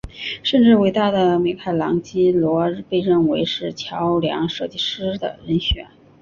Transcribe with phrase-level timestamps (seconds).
[0.41, 5.85] 甚至伟大的米开朗基罗被认为是桥梁设计师的人选。